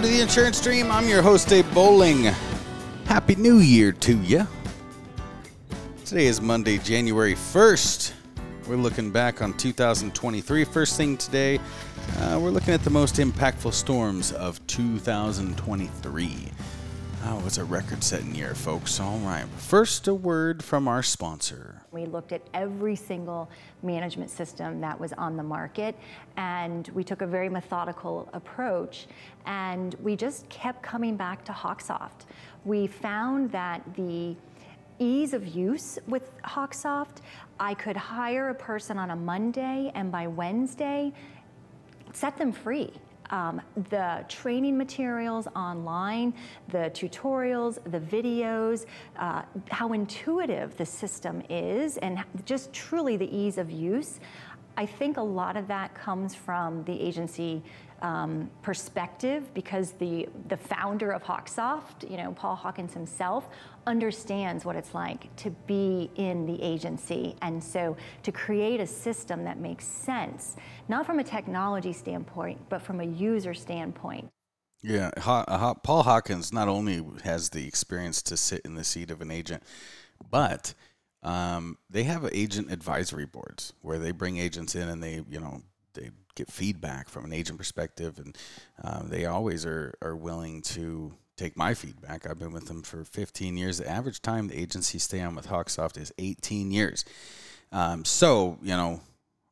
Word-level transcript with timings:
to 0.00 0.08
the 0.08 0.20
Insurance 0.20 0.60
Dream. 0.60 0.90
I'm 0.90 1.06
your 1.06 1.20
host, 1.22 1.52
Abe 1.52 1.66
Bowling. 1.74 2.24
Happy 3.04 3.34
New 3.34 3.58
Year 3.58 3.92
to 3.92 4.16
you. 4.16 4.46
Today 6.06 6.26
is 6.26 6.40
Monday, 6.40 6.78
January 6.78 7.34
1st. 7.34 8.12
We're 8.66 8.76
looking 8.76 9.10
back 9.10 9.42
on 9.42 9.52
2023. 9.54 10.64
First 10.64 10.96
thing 10.96 11.16
today, 11.16 11.58
uh, 12.18 12.38
we're 12.40 12.50
looking 12.50 12.72
at 12.72 12.82
the 12.84 12.90
most 12.90 13.16
impactful 13.16 13.74
storms 13.74 14.32
of 14.32 14.64
2023. 14.66 16.48
Oh, 17.24 17.38
it 17.38 17.44
was 17.44 17.56
a 17.56 17.64
record 17.64 18.02
setting 18.02 18.34
year, 18.34 18.52
folks. 18.52 18.98
All 18.98 19.18
right. 19.18 19.44
First, 19.56 20.08
a 20.08 20.14
word 20.14 20.60
from 20.64 20.88
our 20.88 21.04
sponsor. 21.04 21.80
We 21.92 22.04
looked 22.04 22.32
at 22.32 22.42
every 22.52 22.96
single 22.96 23.48
management 23.84 24.28
system 24.28 24.80
that 24.80 24.98
was 24.98 25.12
on 25.12 25.36
the 25.36 25.42
market 25.44 25.94
and 26.36 26.88
we 26.88 27.04
took 27.04 27.22
a 27.22 27.26
very 27.26 27.48
methodical 27.48 28.28
approach 28.32 29.06
and 29.46 29.94
we 30.02 30.16
just 30.16 30.48
kept 30.48 30.82
coming 30.82 31.16
back 31.16 31.44
to 31.44 31.52
Hawksoft. 31.52 32.26
We 32.64 32.88
found 32.88 33.52
that 33.52 33.82
the 33.94 34.34
ease 34.98 35.32
of 35.32 35.46
use 35.46 36.00
with 36.08 36.28
Hawksoft, 36.42 37.18
I 37.60 37.74
could 37.74 37.96
hire 37.96 38.48
a 38.48 38.54
person 38.54 38.98
on 38.98 39.10
a 39.10 39.16
Monday 39.16 39.92
and 39.94 40.10
by 40.10 40.26
Wednesday, 40.26 41.12
set 42.12 42.36
them 42.36 42.50
free 42.50 42.92
um, 43.32 43.60
the 43.90 44.24
training 44.28 44.78
materials 44.78 45.48
online, 45.56 46.34
the 46.68 46.90
tutorials, 46.94 47.78
the 47.90 47.98
videos, 47.98 48.86
uh, 49.18 49.42
how 49.70 49.92
intuitive 49.92 50.76
the 50.76 50.86
system 50.86 51.42
is, 51.50 51.96
and 51.98 52.22
just 52.44 52.72
truly 52.72 53.16
the 53.16 53.36
ease 53.36 53.58
of 53.58 53.70
use. 53.70 54.20
I 54.76 54.86
think 54.86 55.16
a 55.16 55.22
lot 55.22 55.56
of 55.56 55.68
that 55.68 55.94
comes 55.94 56.34
from 56.34 56.84
the 56.84 57.00
agency 57.00 57.62
um, 58.02 58.50
perspective 58.62 59.54
because 59.54 59.92
the 59.92 60.28
the 60.48 60.56
founder 60.56 61.12
of 61.12 61.22
Hawksoft, 61.22 62.10
you 62.10 62.16
know, 62.16 62.32
Paul 62.32 62.56
Hawkins 62.56 62.92
himself, 62.92 63.48
understands 63.86 64.64
what 64.64 64.74
it's 64.74 64.92
like 64.92 65.34
to 65.36 65.50
be 65.50 66.10
in 66.16 66.44
the 66.46 66.60
agency, 66.60 67.36
and 67.42 67.62
so 67.62 67.96
to 68.24 68.32
create 68.32 68.80
a 68.80 68.86
system 68.86 69.44
that 69.44 69.58
makes 69.58 69.86
sense, 69.86 70.56
not 70.88 71.06
from 71.06 71.20
a 71.20 71.24
technology 71.24 71.92
standpoint, 71.92 72.60
but 72.68 72.82
from 72.82 73.00
a 73.00 73.04
user 73.04 73.54
standpoint. 73.54 74.28
Yeah, 74.82 75.12
Paul 75.84 76.02
Hawkins 76.02 76.52
not 76.52 76.66
only 76.66 77.04
has 77.22 77.50
the 77.50 77.68
experience 77.68 78.20
to 78.22 78.36
sit 78.36 78.62
in 78.64 78.74
the 78.74 78.82
seat 78.82 79.12
of 79.12 79.20
an 79.20 79.30
agent, 79.30 79.62
but 80.28 80.74
um, 81.22 81.78
they 81.88 82.02
have 82.04 82.28
agent 82.32 82.70
advisory 82.72 83.26
boards 83.26 83.72
where 83.80 83.98
they 83.98 84.10
bring 84.10 84.38
agents 84.38 84.74
in 84.74 84.88
and 84.88 85.02
they, 85.02 85.22
you 85.28 85.40
know, 85.40 85.62
they 85.94 86.10
get 86.34 86.50
feedback 86.50 87.08
from 87.08 87.24
an 87.24 87.32
agent 87.32 87.58
perspective, 87.58 88.18
and 88.18 88.36
um, 88.82 89.08
they 89.08 89.26
always 89.26 89.66
are 89.66 89.94
are 90.02 90.16
willing 90.16 90.62
to 90.62 91.12
take 91.36 91.56
my 91.56 91.74
feedback. 91.74 92.26
I've 92.26 92.38
been 92.38 92.52
with 92.52 92.66
them 92.66 92.82
for 92.82 93.04
15 93.04 93.56
years. 93.56 93.78
The 93.78 93.88
average 93.88 94.22
time 94.22 94.48
the 94.48 94.58
agency 94.58 94.98
stay 94.98 95.20
on 95.20 95.34
with 95.34 95.48
Hawksoft 95.48 95.98
is 96.00 96.12
18 96.18 96.70
years. 96.70 97.04
Um, 97.70 98.04
so 98.04 98.58
you 98.62 98.76
know, 98.76 99.00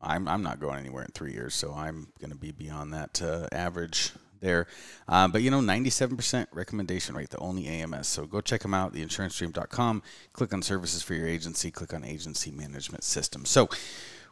I'm 0.00 0.28
I'm 0.28 0.42
not 0.42 0.60
going 0.60 0.78
anywhere 0.78 1.04
in 1.04 1.10
three 1.12 1.32
years, 1.32 1.54
so 1.54 1.72
I'm 1.74 2.08
going 2.20 2.30
to 2.30 2.36
be 2.36 2.52
beyond 2.52 2.92
that 2.94 3.22
uh, 3.22 3.48
average 3.52 4.12
there. 4.46 4.66
Um, 5.08 5.32
but 5.32 5.42
you 5.42 5.50
know, 5.50 5.60
97% 5.60 6.46
recommendation 6.52 7.14
rate, 7.16 7.30
the 7.30 7.38
only 7.38 7.66
AMS. 7.66 8.06
So 8.08 8.26
go 8.26 8.40
check 8.40 8.62
them 8.62 8.72
out, 8.72 8.94
theinsurancedream.com. 8.94 10.02
Click 10.32 10.54
on 10.54 10.62
services 10.62 11.02
for 11.02 11.14
your 11.14 11.26
agency, 11.26 11.70
click 11.70 11.92
on 11.92 12.04
agency 12.04 12.50
management 12.50 13.04
system. 13.04 13.44
So 13.44 13.68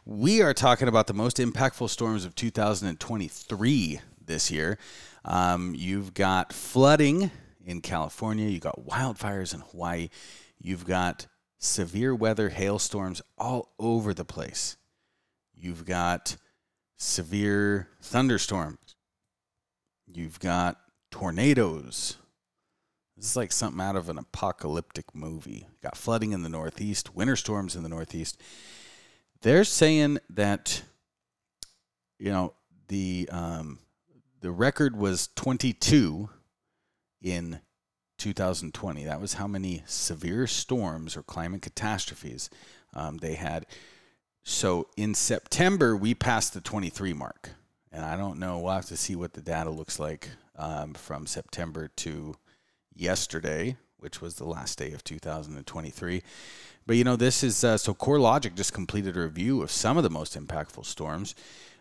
we 0.05 0.41
are 0.41 0.53
talking 0.53 0.87
about 0.87 1.07
the 1.07 1.13
most 1.13 1.37
impactful 1.37 1.89
storms 1.89 2.25
of 2.25 2.33
2023 2.35 3.99
this 4.25 4.49
year. 4.49 4.77
Um, 5.25 5.75
you've 5.75 6.13
got 6.13 6.53
flooding 6.53 7.31
in 7.65 7.81
California, 7.81 8.47
you've 8.47 8.61
got 8.61 8.85
wildfires 8.85 9.53
in 9.53 9.61
Hawaii, 9.61 10.09
you've 10.59 10.85
got 10.85 11.27
severe 11.57 12.13
weather, 12.13 12.49
hailstorms 12.49 13.21
all 13.37 13.73
over 13.79 14.13
the 14.13 14.25
place. 14.25 14.77
You've 15.55 15.85
got 15.85 16.37
severe 16.97 17.89
thunderstorms. 18.01 18.94
You've 20.11 20.39
got 20.39 20.79
tornadoes. 21.11 22.17
This 23.15 23.25
is 23.27 23.35
like 23.35 23.51
something 23.51 23.81
out 23.81 23.95
of 23.95 24.09
an 24.09 24.17
apocalyptic 24.17 25.15
movie. 25.15 25.67
Got 25.81 25.97
flooding 25.97 26.31
in 26.33 26.43
the 26.43 26.49
Northeast, 26.49 27.15
winter 27.15 27.35
storms 27.35 27.75
in 27.75 27.83
the 27.83 27.89
Northeast. 27.89 28.41
They're 29.41 29.63
saying 29.63 30.19
that 30.29 30.83
you 32.19 32.31
know 32.31 32.53
the 32.87 33.29
um, 33.31 33.79
the 34.41 34.51
record 34.51 34.95
was 34.95 35.29
22 35.35 36.29
in 37.21 37.59
2020. 38.17 39.05
That 39.05 39.21
was 39.21 39.33
how 39.33 39.47
many 39.47 39.83
severe 39.85 40.47
storms 40.47 41.17
or 41.17 41.23
climate 41.23 41.61
catastrophes 41.61 42.49
um, 42.93 43.17
they 43.17 43.35
had. 43.35 43.65
So 44.43 44.87
in 44.95 45.15
September, 45.15 45.95
we 45.95 46.13
passed 46.13 46.53
the 46.53 46.61
23 46.61 47.13
mark. 47.13 47.51
And 47.95 48.03
I 48.03 48.17
don't 48.17 48.39
know, 48.39 48.59
we'll 48.59 48.73
have 48.73 48.87
to 48.87 48.97
see 48.97 49.15
what 49.15 49.31
the 49.31 49.41
data 49.41 49.69
looks 49.69 49.99
like 49.99 50.27
um, 50.57 50.93
from 50.95 51.25
September 51.25 51.87
to 51.95 52.35
yesterday, 52.93 53.77
which 53.99 54.19
was 54.19 54.35
the 54.35 54.43
last 54.43 54.77
day 54.77 54.91
of 54.91 55.01
2023. 55.05 56.21
But 56.85 56.97
you 56.97 57.05
know, 57.05 57.15
this 57.15 57.41
is 57.41 57.63
uh, 57.63 57.77
so 57.77 57.93
CoreLogic 57.93 58.55
just 58.55 58.73
completed 58.73 59.15
a 59.15 59.21
review 59.21 59.61
of 59.61 59.71
some 59.71 59.95
of 59.95 60.03
the 60.03 60.09
most 60.09 60.37
impactful 60.37 60.85
storms. 60.85 61.35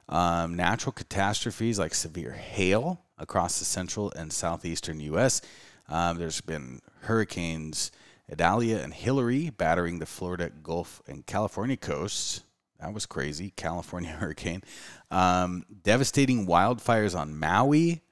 Um, 0.08 0.54
natural 0.54 0.92
catastrophes 0.92 1.80
like 1.80 1.94
severe 1.94 2.30
hail 2.30 3.00
across 3.18 3.58
the 3.58 3.64
central 3.64 4.12
and 4.14 4.32
southeastern 4.32 5.00
U.S. 5.00 5.40
Um, 5.88 6.18
there's 6.18 6.40
been 6.40 6.80
hurricanes 7.00 7.90
Idalia 8.30 8.80
and 8.80 8.94
Hilary 8.94 9.50
battering 9.50 9.98
the 9.98 10.06
Florida 10.06 10.52
Gulf 10.62 11.02
and 11.08 11.26
California 11.26 11.76
coasts. 11.76 12.42
That 12.84 12.92
was 12.92 13.06
crazy. 13.06 13.50
California 13.56 14.10
hurricane. 14.10 14.62
Um, 15.10 15.64
devastating 15.82 16.46
wildfires 16.46 17.18
on 17.18 17.38
Maui. 17.38 18.02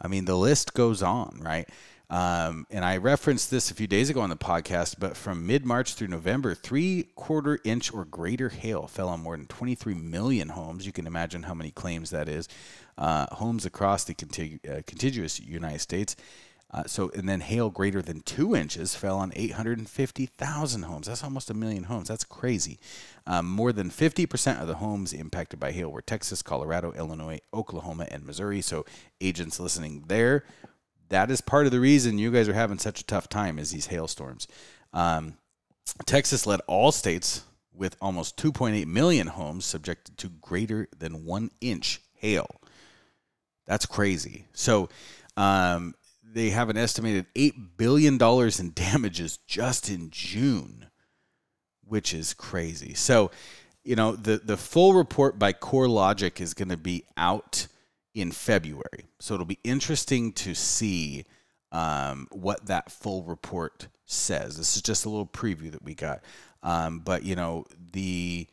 I 0.00 0.08
mean, 0.08 0.24
the 0.24 0.36
list 0.36 0.74
goes 0.74 1.02
on, 1.02 1.40
right? 1.42 1.68
Um, 2.10 2.66
and 2.70 2.84
I 2.84 2.98
referenced 2.98 3.50
this 3.50 3.70
a 3.70 3.74
few 3.74 3.86
days 3.86 4.10
ago 4.10 4.20
on 4.20 4.30
the 4.30 4.36
podcast, 4.36 4.96
but 5.00 5.16
from 5.16 5.46
mid 5.46 5.64
March 5.64 5.94
through 5.94 6.08
November, 6.08 6.54
three 6.54 7.08
quarter 7.16 7.58
inch 7.64 7.92
or 7.92 8.04
greater 8.04 8.50
hail 8.50 8.86
fell 8.86 9.08
on 9.08 9.20
more 9.20 9.36
than 9.36 9.46
23 9.46 9.94
million 9.94 10.50
homes. 10.50 10.86
You 10.86 10.92
can 10.92 11.06
imagine 11.06 11.44
how 11.44 11.54
many 11.54 11.70
claims 11.70 12.10
that 12.10 12.28
is. 12.28 12.48
Uh, 12.96 13.26
homes 13.34 13.66
across 13.66 14.04
the 14.04 14.12
uh, 14.68 14.82
contiguous 14.86 15.40
United 15.40 15.80
States. 15.80 16.14
Uh, 16.74 16.82
so, 16.86 17.08
and 17.14 17.28
then 17.28 17.40
hail 17.40 17.70
greater 17.70 18.02
than 18.02 18.20
two 18.20 18.56
inches 18.56 18.96
fell 18.96 19.18
on 19.18 19.32
850,000 19.36 20.82
homes. 20.82 21.06
That's 21.06 21.22
almost 21.22 21.48
a 21.48 21.54
million 21.54 21.84
homes. 21.84 22.08
That's 22.08 22.24
crazy. 22.24 22.80
Um, 23.28 23.46
more 23.46 23.72
than 23.72 23.90
50% 23.90 24.60
of 24.60 24.66
the 24.66 24.74
homes 24.76 25.12
impacted 25.12 25.60
by 25.60 25.70
hail 25.70 25.92
were 25.92 26.02
Texas, 26.02 26.42
Colorado, 26.42 26.92
Illinois, 26.92 27.38
Oklahoma, 27.54 28.08
and 28.10 28.26
Missouri. 28.26 28.60
So, 28.60 28.84
agents 29.20 29.60
listening 29.60 30.04
there 30.08 30.44
that 31.08 31.30
is 31.30 31.40
part 31.40 31.66
of 31.66 31.72
the 31.72 31.80
reason 31.80 32.18
you 32.18 32.30
guys 32.30 32.48
are 32.48 32.54
having 32.54 32.78
such 32.78 33.00
a 33.00 33.06
tough 33.06 33.28
time 33.28 33.58
is 33.58 33.70
these 33.70 33.86
hailstorms. 33.86 34.48
Um, 34.92 35.36
Texas 36.06 36.46
led 36.46 36.60
all 36.66 36.92
states 36.92 37.44
with 37.72 37.96
almost 38.00 38.36
2.8 38.36 38.86
million 38.86 39.26
homes 39.26 39.64
subjected 39.64 40.16
to 40.18 40.28
greater 40.28 40.88
than 40.96 41.24
one 41.24 41.50
inch 41.60 42.00
hail. 42.14 42.48
That's 43.66 43.86
crazy. 43.86 44.46
So 44.52 44.88
um, 45.36 45.94
they 46.32 46.50
have 46.50 46.68
an 46.68 46.76
estimated 46.76 47.26
$8 47.34 47.76
billion 47.76 48.14
in 48.20 48.72
damages 48.74 49.38
just 49.46 49.88
in 49.88 50.10
June, 50.10 50.86
which 51.84 52.12
is 52.12 52.34
crazy. 52.34 52.94
So, 52.94 53.30
you 53.84 53.96
know, 53.96 54.16
the, 54.16 54.40
the 54.42 54.56
full 54.56 54.94
report 54.94 55.38
by 55.38 55.52
CoreLogic 55.52 56.40
is 56.40 56.54
going 56.54 56.70
to 56.70 56.76
be 56.76 57.04
out 57.16 57.68
in 58.14 58.30
February. 58.30 59.06
So 59.20 59.34
it'll 59.34 59.46
be 59.46 59.58
interesting 59.64 60.32
to 60.32 60.54
see 60.54 61.24
um, 61.72 62.28
what 62.30 62.66
that 62.66 62.90
full 62.90 63.24
report 63.24 63.88
says. 64.06 64.56
This 64.56 64.76
is 64.76 64.82
just 64.82 65.04
a 65.04 65.08
little 65.08 65.26
preview 65.26 65.72
that 65.72 65.82
we 65.82 65.94
got. 65.94 66.22
Um, 66.62 67.00
but 67.00 67.24
you 67.24 67.36
know 67.36 67.66
the 67.92 68.46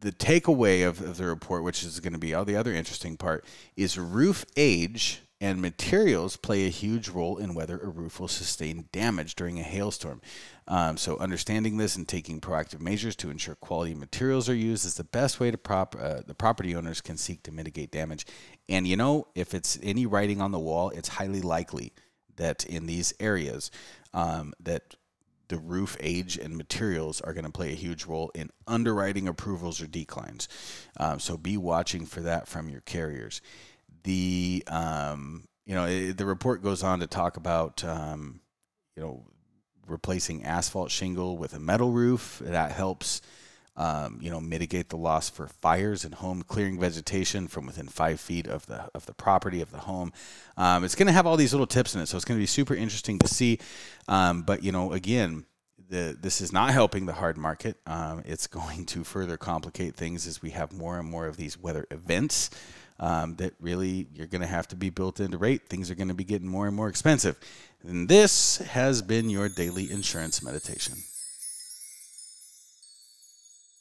the 0.00 0.12
takeaway 0.12 0.86
of, 0.86 1.00
of 1.00 1.16
the 1.16 1.26
report, 1.26 1.64
which 1.64 1.82
is 1.82 1.98
going 1.98 2.12
to 2.12 2.18
be 2.18 2.32
all 2.32 2.44
the 2.44 2.54
other 2.54 2.72
interesting 2.72 3.16
part, 3.16 3.44
is 3.76 3.98
roof 3.98 4.44
age 4.56 5.22
and 5.40 5.62
materials 5.62 6.36
play 6.36 6.66
a 6.66 6.70
huge 6.70 7.08
role 7.08 7.36
in 7.36 7.54
whether 7.54 7.78
a 7.78 7.88
roof 7.88 8.18
will 8.18 8.28
sustain 8.28 8.88
damage 8.90 9.36
during 9.36 9.60
a 9.60 9.62
hailstorm. 9.62 10.20
Um, 10.66 10.96
so, 10.96 11.16
understanding 11.18 11.76
this 11.76 11.96
and 11.96 12.08
taking 12.08 12.40
proactive 12.40 12.80
measures 12.80 13.14
to 13.16 13.30
ensure 13.30 13.54
quality 13.54 13.94
materials 13.94 14.48
are 14.48 14.54
used 14.54 14.84
is 14.84 14.94
the 14.94 15.04
best 15.04 15.38
way 15.38 15.50
to 15.50 15.58
prop 15.58 15.94
uh, 15.98 16.20
the 16.26 16.34
property 16.34 16.74
owners 16.74 17.00
can 17.00 17.16
seek 17.16 17.42
to 17.44 17.52
mitigate 17.52 17.90
damage. 17.90 18.26
And 18.68 18.86
you 18.86 18.96
know, 18.96 19.28
if 19.34 19.54
it's 19.54 19.78
any 19.82 20.06
writing 20.06 20.40
on 20.40 20.50
the 20.50 20.58
wall, 20.58 20.90
it's 20.90 21.08
highly 21.08 21.40
likely 21.40 21.92
that 22.36 22.64
in 22.66 22.86
these 22.86 23.14
areas 23.20 23.70
um, 24.12 24.54
that 24.60 24.96
the 25.48 25.58
roof 25.58 25.96
age 26.00 26.36
and 26.36 26.56
materials 26.56 27.20
are 27.22 27.32
going 27.32 27.44
to 27.44 27.50
play 27.50 27.72
a 27.72 27.76
huge 27.76 28.04
role 28.04 28.30
in 28.34 28.50
underwriting 28.66 29.26
approvals 29.26 29.80
or 29.80 29.86
declines. 29.86 30.46
Um, 30.98 31.18
so 31.18 31.38
be 31.38 31.56
watching 31.56 32.04
for 32.04 32.20
that 32.20 32.46
from 32.48 32.68
your 32.68 32.82
carriers 32.82 33.40
the 34.02 34.62
um, 34.66 35.48
you 35.68 35.74
know, 35.74 35.84
it, 35.84 36.16
the 36.16 36.24
report 36.24 36.62
goes 36.62 36.82
on 36.82 37.00
to 37.00 37.06
talk 37.06 37.36
about, 37.36 37.84
um, 37.84 38.40
you 38.96 39.02
know, 39.02 39.22
replacing 39.86 40.44
asphalt 40.44 40.90
shingle 40.90 41.36
with 41.36 41.52
a 41.52 41.58
metal 41.58 41.90
roof. 41.90 42.40
That 42.42 42.72
helps, 42.72 43.20
um, 43.76 44.18
you 44.22 44.30
know, 44.30 44.40
mitigate 44.40 44.88
the 44.88 44.96
loss 44.96 45.28
for 45.28 45.46
fires 45.46 46.06
and 46.06 46.14
home 46.14 46.42
clearing 46.42 46.80
vegetation 46.80 47.48
from 47.48 47.66
within 47.66 47.86
five 47.86 48.18
feet 48.18 48.46
of 48.46 48.64
the 48.64 48.88
of 48.94 49.04
the 49.04 49.12
property 49.12 49.60
of 49.60 49.70
the 49.70 49.80
home. 49.80 50.10
Um, 50.56 50.84
it's 50.84 50.94
going 50.94 51.06
to 51.06 51.12
have 51.12 51.26
all 51.26 51.36
these 51.36 51.52
little 51.52 51.66
tips 51.66 51.94
in 51.94 52.00
it, 52.00 52.06
so 52.06 52.16
it's 52.16 52.24
going 52.24 52.38
to 52.38 52.42
be 52.42 52.46
super 52.46 52.74
interesting 52.74 53.18
to 53.18 53.28
see. 53.28 53.58
Um, 54.08 54.42
but 54.42 54.64
you 54.64 54.72
know, 54.72 54.92
again. 54.92 55.44
The, 55.90 56.14
this 56.20 56.42
is 56.42 56.52
not 56.52 56.72
helping 56.72 57.06
the 57.06 57.14
hard 57.14 57.38
market. 57.38 57.78
Um, 57.86 58.22
it's 58.26 58.46
going 58.58 58.84
to 58.86 59.04
further 59.04 59.38
complicate 59.38 59.94
things 59.94 60.26
as 60.26 60.42
we 60.42 60.50
have 60.50 60.70
more 60.70 60.98
and 60.98 61.08
more 61.08 61.26
of 61.26 61.38
these 61.38 61.56
weather 61.56 61.86
events 61.90 62.50
um, 63.00 63.36
that 63.36 63.54
really 63.60 64.08
you're 64.14 64.26
going 64.26 64.40
to 64.40 64.46
have 64.46 64.68
to 64.68 64.76
be 64.76 64.90
built 64.90 65.20
into 65.20 65.38
rate. 65.38 65.68
Things 65.68 65.90
are 65.90 65.94
going 65.94 66.08
to 66.08 66.14
be 66.14 66.24
getting 66.24 66.48
more 66.48 66.66
and 66.66 66.76
more 66.76 66.88
expensive. 66.88 67.36
And 67.86 68.08
this 68.08 68.58
has 68.58 69.02
been 69.02 69.30
your 69.30 69.48
daily 69.48 69.90
insurance 69.90 70.42
meditation. 70.42 70.94